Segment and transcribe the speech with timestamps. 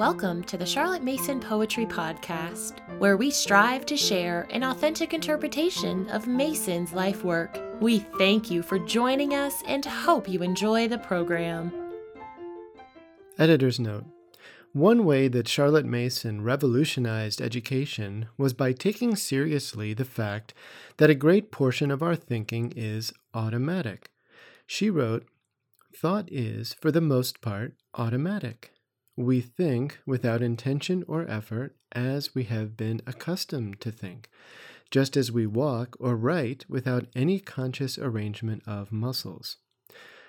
[0.00, 6.08] Welcome to the Charlotte Mason Poetry Podcast, where we strive to share an authentic interpretation
[6.08, 7.60] of Mason's life work.
[7.82, 11.70] We thank you for joining us and hope you enjoy the program.
[13.38, 14.06] Editor's note
[14.72, 20.54] One way that Charlotte Mason revolutionized education was by taking seriously the fact
[20.96, 24.10] that a great portion of our thinking is automatic.
[24.66, 25.26] She wrote,
[25.94, 28.72] Thought is, for the most part, automatic.
[29.20, 34.30] We think without intention or effort as we have been accustomed to think,
[34.90, 39.58] just as we walk or write without any conscious arrangement of muscles.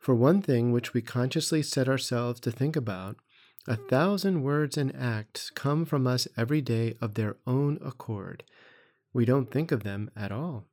[0.00, 3.18] For one thing which we consciously set ourselves to think about,
[3.68, 8.42] a thousand words and acts come from us every day of their own accord.
[9.12, 10.66] We don't think of them at all.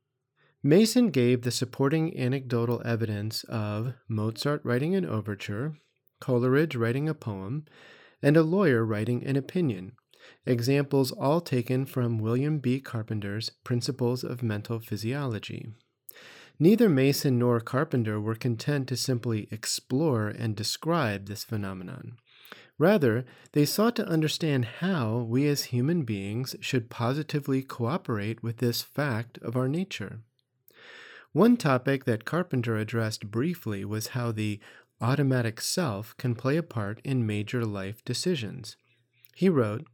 [0.64, 5.76] Mason gave the supporting anecdotal evidence of Mozart writing an overture,
[6.20, 7.66] Coleridge writing a poem,
[8.22, 9.92] and a lawyer writing an opinion,
[10.46, 12.80] examples all taken from William B.
[12.80, 15.68] Carpenter's Principles of Mental Physiology.
[16.58, 22.16] Neither Mason nor Carpenter were content to simply explore and describe this phenomenon.
[22.78, 28.82] Rather, they sought to understand how we as human beings should positively cooperate with this
[28.82, 30.20] fact of our nature.
[31.32, 34.60] One topic that Carpenter addressed briefly was how the
[35.00, 38.76] automatic self can play a part in major life decisions.
[39.34, 39.86] He wrote,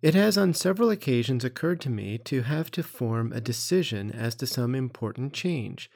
[0.00, 4.34] It has on several occasions occurred to me to have to form a decision as
[4.36, 5.90] to some important change,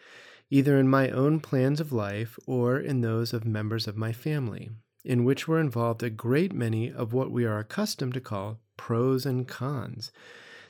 [0.51, 4.71] either in my own plans of life or in those of members of my family,
[5.05, 9.25] in which were involved a great many of what we are accustomed to call pros
[9.25, 10.13] and cons.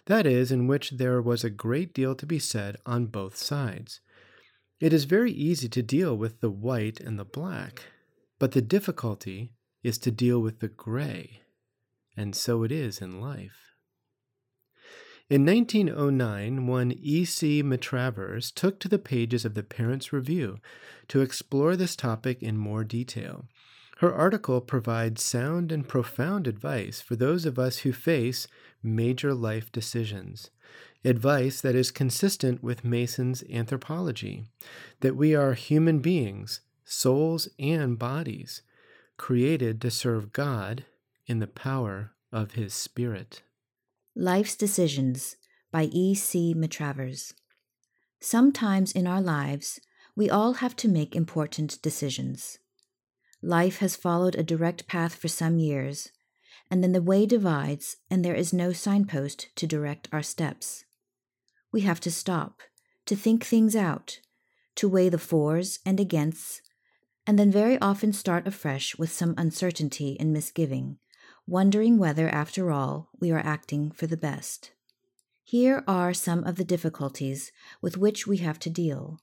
[0.06, 4.00] That is, in which there was a great deal to be said on both sides.
[4.82, 7.84] It is very easy to deal with the white and the black,
[8.40, 9.52] but the difficulty
[9.84, 11.42] is to deal with the gray,
[12.16, 13.76] and so it is in life.
[15.30, 17.62] In 1909, one E.C.
[17.62, 20.58] Matravers took to the pages of the Parents' Review
[21.06, 23.46] to explore this topic in more detail.
[23.98, 28.48] Her article provides sound and profound advice for those of us who face
[28.82, 30.50] major life decisions
[31.04, 34.44] advice that is consistent with Mason's anthropology
[35.00, 38.62] that we are human beings, souls and bodies,
[39.16, 40.84] created to serve God
[41.26, 43.42] in the power of His Spirit.
[44.14, 45.36] Life's Decisions
[45.72, 46.14] by E.
[46.14, 46.54] C.
[46.54, 47.32] Matravers.
[48.20, 49.80] Sometimes in our lives,
[50.14, 52.58] we all have to make important decisions.
[53.42, 56.12] Life has followed a direct path for some years,
[56.70, 60.84] and then the way divides, and there is no signpost to direct our steps
[61.72, 62.60] we have to stop,
[63.06, 64.20] to think things out,
[64.76, 66.60] to weigh the fors and againsts,
[67.26, 70.98] and then very often start afresh with some uncertainty and misgiving,
[71.46, 74.72] wondering whether, after all, we are acting for the best.
[75.42, 79.20] Here are some of the difficulties with which we have to deal.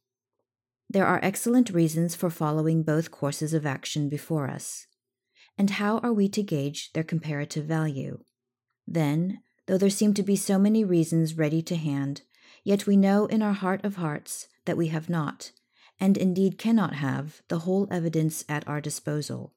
[0.90, 4.88] There are excellent reasons for following both courses of action before us.
[5.58, 8.20] And how are we to gauge their comparative value?
[8.88, 12.24] Then, though there seem to be so many reasons ready to hand,
[12.64, 15.52] Yet we know in our heart of hearts that we have not,
[16.00, 19.54] and indeed cannot have, the whole evidence at our disposal.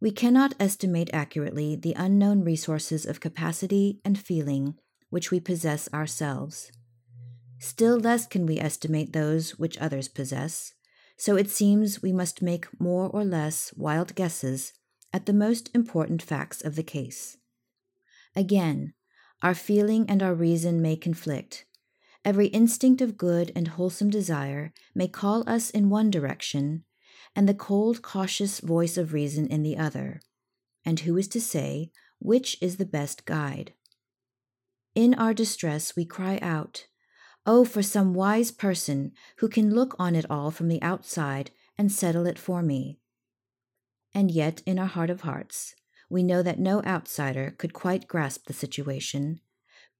[0.00, 4.74] We cannot estimate accurately the unknown resources of capacity and feeling
[5.10, 6.70] which we possess ourselves.
[7.58, 10.74] Still less can we estimate those which others possess,
[11.16, 14.72] so it seems we must make more or less wild guesses
[15.12, 17.38] at the most important facts of the case.
[18.36, 18.94] Again,
[19.42, 21.64] our feeling and our reason may conflict,
[22.24, 26.84] Every instinct of good and wholesome desire may call us in one direction,
[27.36, 30.22] and the cold, cautious voice of reason in the other.
[30.86, 33.74] And who is to say which is the best guide?
[34.94, 36.86] In our distress, we cry out,
[37.44, 41.92] Oh, for some wise person who can look on it all from the outside and
[41.92, 43.00] settle it for me.
[44.14, 45.74] And yet, in our heart of hearts,
[46.08, 49.40] we know that no outsider could quite grasp the situation,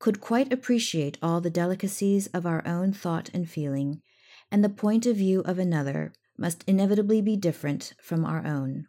[0.04, 4.02] could quite appreciate all the delicacies of our own thought and feeling,
[4.50, 8.86] and the point of view of another must inevitably be different from our own.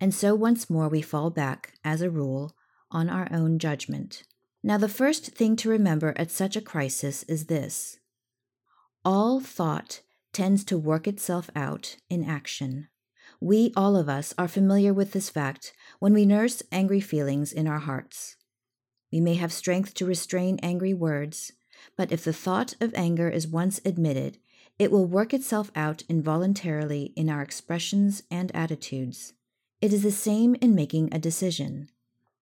[0.00, 2.56] And so once more we fall back, as a rule,
[2.90, 4.24] on our own judgment.
[4.64, 8.00] Now, the first thing to remember at such a crisis is this
[9.04, 10.00] all thought
[10.32, 12.88] tends to work itself out in action.
[13.40, 17.68] We, all of us, are familiar with this fact when we nurse angry feelings in
[17.68, 18.34] our hearts.
[19.16, 21.50] We may have strength to restrain angry words,
[21.96, 24.36] but if the thought of anger is once admitted,
[24.78, 29.32] it will work itself out involuntarily in our expressions and attitudes.
[29.80, 31.88] It is the same in making a decision.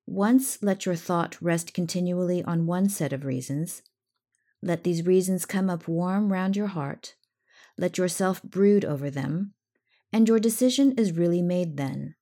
[0.05, 3.83] Once let your thought rest continually on one set of reasons.
[4.61, 7.15] Let these reasons come up warm round your heart.
[7.79, 9.55] Let yourself brood over them,
[10.13, 12.17] and your decision is really made then,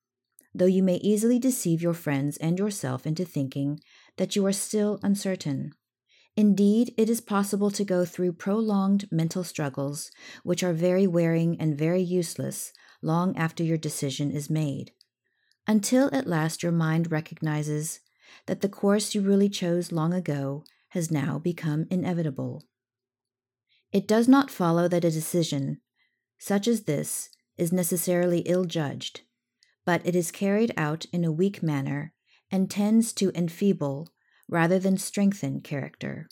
[0.54, 3.80] though you may easily deceive your friends and yourself into thinking
[4.16, 5.72] that you are still uncertain.
[6.36, 10.10] Indeed, it is possible to go through prolonged mental struggles,
[10.42, 12.72] which are very wearing and very useless
[13.02, 14.92] long after your decision is made,
[15.66, 18.00] until at last your mind recognizes
[18.46, 22.62] that the course you really chose long ago has now become inevitable.
[23.92, 25.80] It does not follow that a decision,
[26.38, 27.28] such as this,
[27.58, 29.20] is necessarily ill judged,
[29.84, 32.12] but it is carried out in a weak manner
[32.50, 34.08] and tends to enfeeble
[34.48, 36.28] rather than strengthen character.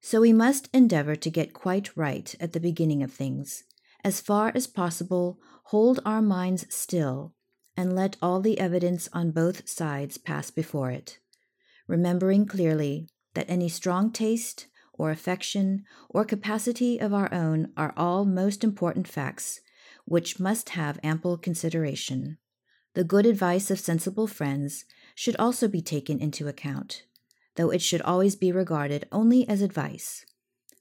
[0.00, 3.64] So we must endeavor to get quite right at the beginning of things,
[4.04, 7.34] as far as possible, hold our minds still,
[7.76, 11.18] and let all the evidence on both sides pass before it,
[11.86, 18.24] remembering clearly that any strong taste, or affection, or capacity of our own are all
[18.24, 19.60] most important facts
[20.04, 22.38] which must have ample consideration.
[22.98, 24.84] The good advice of sensible friends
[25.14, 27.04] should also be taken into account,
[27.54, 30.26] though it should always be regarded only as advice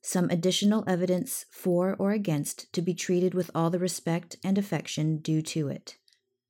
[0.01, 5.17] some additional evidence for or against to be treated with all the respect and affection
[5.17, 5.97] due to it.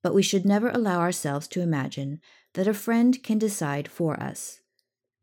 [0.01, 2.21] But we should never allow ourselves to imagine
[2.53, 4.61] that a friend can decide for us,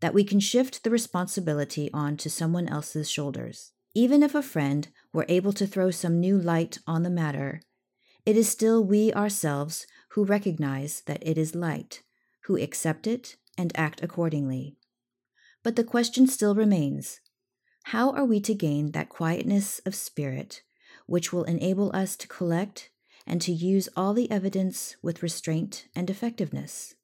[0.00, 3.73] that we can shift the responsibility on to someone else's shoulders.
[3.94, 7.62] Even if a friend were able to throw some new light on the matter,
[8.26, 12.03] it is still we ourselves who recognize that it is light,
[12.44, 14.76] who accept it and act accordingly.
[15.62, 17.21] But the question still remains
[17.88, 20.62] how are we to gain that quietness of spirit
[21.06, 22.91] which will enable us to collect
[23.26, 26.94] and to use all the evidence with restraint and effectiveness?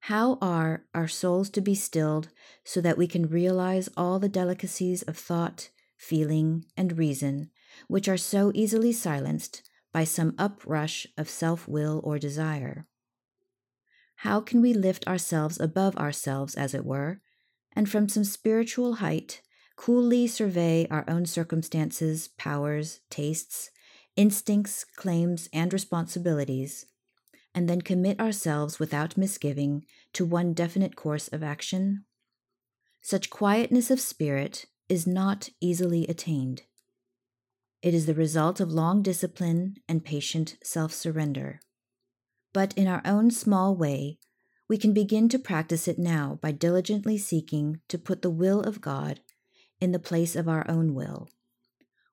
[0.00, 2.28] How are our souls to be stilled
[2.64, 7.50] so that we can realize all the delicacies of thought, feeling, and reason
[7.88, 9.62] which are so easily silenced
[9.96, 12.86] by some uprush of self will or desire?
[14.16, 17.22] How can we lift ourselves above ourselves, as it were,
[17.72, 19.40] and from some spiritual height
[19.74, 23.70] coolly survey our own circumstances, powers, tastes,
[24.16, 26.84] instincts, claims, and responsibilities,
[27.54, 32.04] and then commit ourselves without misgiving to one definite course of action?
[33.00, 36.64] Such quietness of spirit is not easily attained.
[37.82, 41.60] It is the result of long discipline and patient self surrender.
[42.52, 44.18] But in our own small way,
[44.68, 48.80] we can begin to practice it now by diligently seeking to put the will of
[48.80, 49.20] God
[49.80, 51.28] in the place of our own will.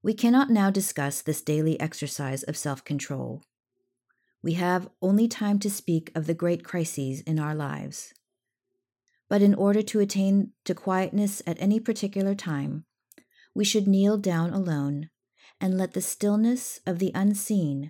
[0.04, 3.42] We cannot now discuss this daily exercise of self control.
[4.42, 8.13] We have only time to speak of the great crises in our lives.
[9.30, 12.83] But in order to attain to quietness at any particular time,
[13.56, 15.09] we should kneel down alone
[15.63, 17.89] and let the stillness of the unseen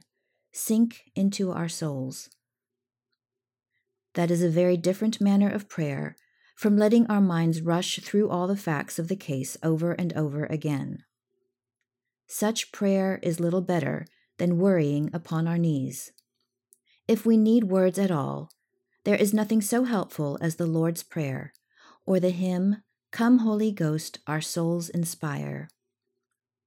[0.51, 2.29] sink into our souls.
[4.13, 6.15] That is a very different manner of prayer
[6.55, 10.45] from letting our minds rush through all the facts of the case over and over
[10.45, 10.99] again.
[12.27, 14.05] Such prayer is little better
[14.37, 16.11] than worrying upon our knees.
[17.07, 18.51] If we need words at all,
[19.03, 21.53] there is nothing so helpful as the Lord's Prayer,
[22.05, 25.69] or the hymn, Come, Holy Ghost, our souls inspire.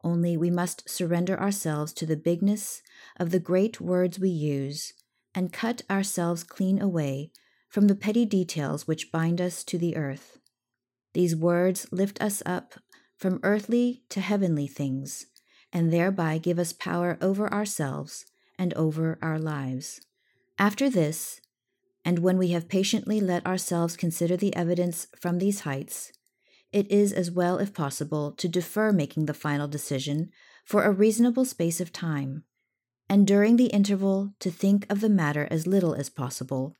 [0.06, 2.80] Only we must surrender ourselves to the bigness
[3.16, 4.92] of the great words we use
[5.34, 7.32] and cut ourselves clean away
[7.68, 10.38] from the petty details which bind us to the earth.
[11.12, 12.74] These words lift us up
[13.16, 15.26] from earthly to heavenly things,
[15.72, 20.00] and thereby give us power over ourselves and over our lives.
[20.56, 21.40] After this,
[22.04, 26.12] and when we have patiently let ourselves consider the evidence from these heights,
[26.72, 30.30] it is as well, if possible, to defer making the final decision
[30.64, 32.44] for a reasonable space of time,
[33.08, 36.76] and during the interval to think of the matter as little as possible,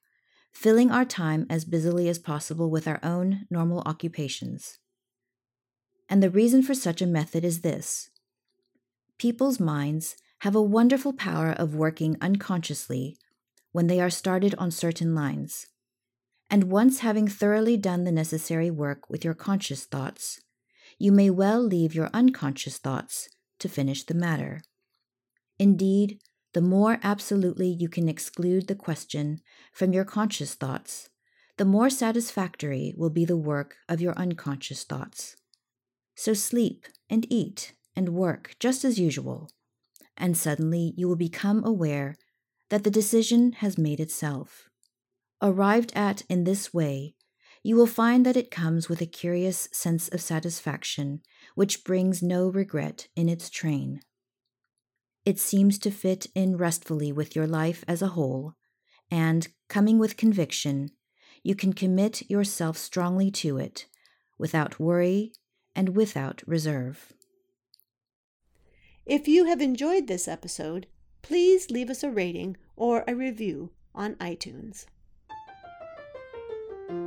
[0.53, 4.79] filling our time as busily as possible with our own normal occupations.
[6.09, 8.11] And the reason for such a method is this
[9.19, 13.17] people's minds have a wonderful power of working unconsciously
[13.73, 15.67] when they are started on certain lines.
[16.49, 20.41] And once having thoroughly done the necessary work with your conscious thoughts,
[20.99, 24.63] you may well leave your unconscious thoughts to finish the matter.
[25.59, 26.21] Indeed,
[26.53, 29.41] the more absolutely you can exclude the question
[29.73, 31.11] from your conscious thoughts,
[31.57, 35.37] the more satisfactory will be the work of your unconscious thoughts.
[36.15, 39.51] So sleep and eat and work just as usual,
[40.17, 42.17] and suddenly you will become aware
[42.71, 44.69] that the decision has made itself.
[45.43, 47.15] Arrived at in this way,
[47.63, 51.21] you will find that it comes with a curious sense of satisfaction
[51.55, 54.01] which brings no regret in its train.
[55.25, 58.55] It seems to fit in restfully with your life as a whole,
[59.11, 60.91] and, coming with conviction,
[61.43, 63.87] you can commit yourself strongly to it,
[64.39, 65.33] without worry
[65.75, 67.13] and without reserve.
[69.05, 70.87] If you have enjoyed this episode,
[71.23, 74.87] please leave us a rating or a review on iTunes.